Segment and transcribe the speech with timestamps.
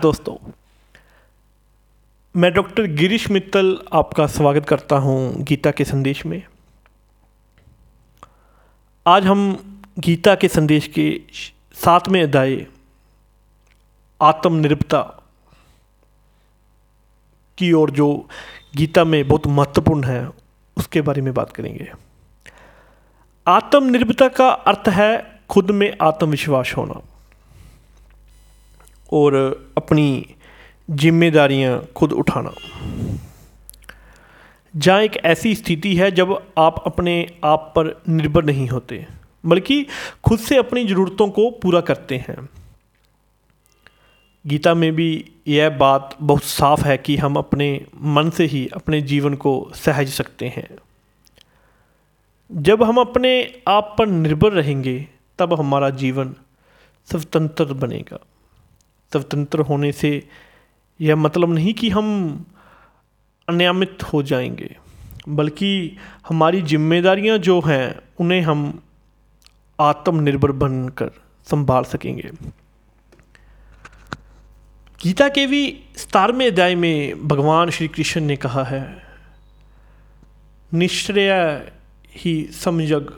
[0.00, 0.36] दोस्तों,
[2.34, 6.42] मैं डॉक्टर गिरीश मित्तल आपका स्वागत करता हूँ गीता के संदेश में।
[9.06, 9.40] आज हम
[9.98, 11.20] गीता के संदेश के
[11.74, 12.66] सातवें अध्याय,
[14.20, 15.02] आत्मनिर्भरता
[17.58, 18.28] की ओर, जो
[18.76, 20.28] गीता में बहुत महत्वपूर्ण है,
[20.76, 21.90] उसके बारे में बात करेंगे।
[23.46, 27.00] आत्मनिर्भरता का अर्थ है खुद में आत्मविश्वास होना।
[29.12, 29.34] और
[29.76, 30.34] अपनी
[30.90, 32.52] जिम्मेदारियाँ खुद उठाना।
[34.76, 39.06] जहाँ एक ऐसी स्थिति है जब आप अपने आप पर निर्भर नहीं होते,
[39.46, 39.86] बल्कि
[40.24, 42.48] खुद से अपनी ज़रूरतों को पूरा करते हैं।
[44.46, 49.02] गीता में भी यह बात बहुत साफ़ है कि हम अपने मन से ही अपने
[49.02, 50.68] जीवन को सहज सकते हैं।
[52.52, 55.06] जब हम अपने आप पर निर्भर रहेंगे,
[55.38, 56.34] तब हमारा जीवन
[57.10, 58.18] स्वतंत्र बनेगा।
[59.12, 60.28] स्वतंत्र होने से
[61.00, 62.06] यह मतलब नहीं कि हम
[63.48, 64.76] अनियमित हो जाएँगे,
[65.28, 65.96] बल्कि
[66.28, 68.82] हमारी जिम्मेदारियाँ जो हैं, उन्हें हम
[69.80, 71.10] आत्मनिर्भर बनकर
[71.50, 72.30] संभाल सकेंगे।
[75.02, 79.02] गीता के भी सतारवें अध्याय में भगवान श्री कृष्ण ने कहा है,
[80.74, 81.72] निश्चय
[82.14, 83.12] ही समझग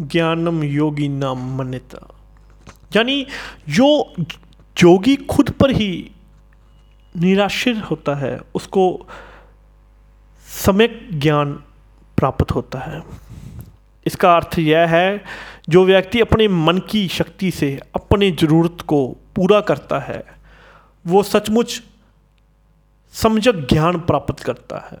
[0.00, 2.08] ज्ञानम योगी नाम मन्यता।
[2.96, 3.26] यानी
[3.68, 4.14] जो
[4.82, 6.10] योगी खुद पर ही
[7.16, 9.08] निराश्रित होता है, उसको
[10.46, 11.52] सम्यक ज्ञान
[12.16, 13.02] प्राप्त होता है।
[14.06, 15.24] इसका अर्थ यह है,
[15.68, 20.26] जो व्यक्ति अपने मन की शक्ति से अपने ज़रूरत को पूरा करता है,
[21.06, 21.82] वो सचमुच
[23.12, 24.98] समझक ज्ञान प्राप्त करता है।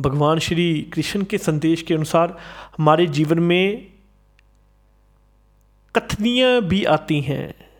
[0.00, 2.38] भगवान श्री कृष्ण के संदेश के अनुसार
[2.78, 3.86] हमारे जीवन में
[5.96, 7.71] कथनियाँ भी आती हैं।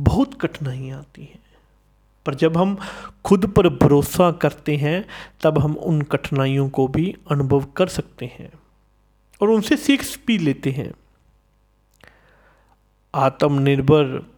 [0.00, 1.38] बहुत कठिनाइयाँ आती हैं।
[2.26, 2.78] पर जब हम
[3.24, 5.08] खुद पर भरोसा करते हैं,
[5.42, 8.52] तब हम उन कठिनाइयों को भी अनुभव कर सकते हैं
[9.42, 10.92] और उनसे सीख भी लेते हैं।
[13.14, 14.30] आत्मनिर्भर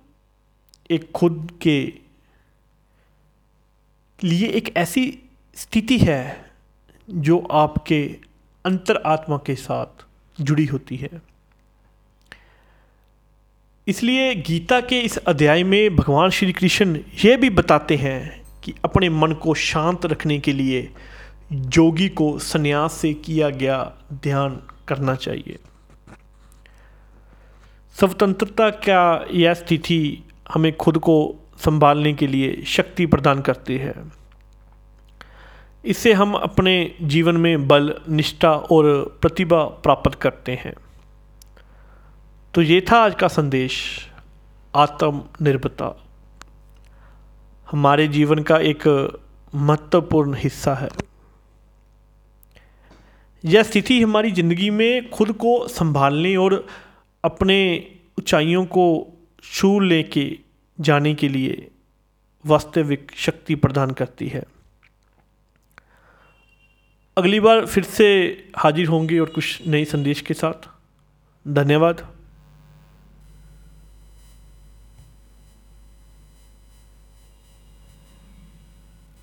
[0.91, 1.93] एक खुद के
[4.25, 5.19] लिए एक ऐसी
[5.55, 6.51] स्थिति है,
[7.11, 8.19] जो आपके
[8.65, 10.07] अंतर आत्मा के साथ
[10.41, 11.32] जुड़ी होती है।
[13.89, 19.09] इसलिए गीता के इस अध्याय में भगवान श्री कृष्ण ये भी बताते हैं कि अपने
[19.09, 20.93] मन को शांत रखने के लिए
[21.53, 25.59] योगी को संन्यास से किया गया ध्यान करना चाहिए।
[27.99, 30.23] स्वतंत्रता का यह स्थिति
[30.53, 33.95] हमें खुद को संभालने के लिए शक्ति प्रदान करती है।
[35.85, 40.75] इससे हम अपने जीवन में बल, निष्ठा और प्रतिभा प्राप्त करते हैं।
[42.55, 44.09] तो ये था आज का संदेश,
[44.75, 46.05] आत्मनिर्भरता।
[47.71, 48.83] हमारे जीवन का एक
[49.55, 50.89] महत्वपूर्ण हिस्सा है।
[53.45, 56.67] यह स्थिति हमारी ज़िंदगी में खुद को संभालने और
[57.25, 58.87] अपने ऊंचाइयों को
[59.43, 60.39] छू लेके
[60.81, 61.71] जाने के लिए
[62.47, 64.45] वास्तविक शक्ति प्रदान करती है।
[67.17, 68.09] अगली बार फिर से
[68.57, 70.69] हाजिर होंगे और कुछ नए संदेश के साथ।
[71.49, 72.22] धन्यवाद।